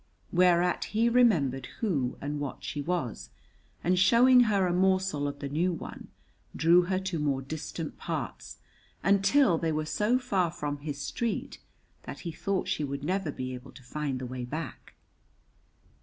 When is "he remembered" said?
0.85-1.67